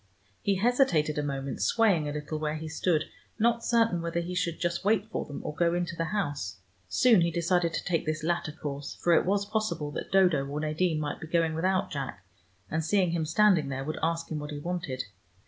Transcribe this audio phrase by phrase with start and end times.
[0.41, 3.03] He hesitated a moment, swaying a little where he stood,
[3.37, 6.57] not certain whether he should just wait for them, or go into the house.
[6.87, 10.59] Soon he decided to take this latter course, for it was possible that Dodo or
[10.59, 12.25] Nadine might be going without Jack,
[12.67, 15.03] and seeing him standing there would ask him what he wanted.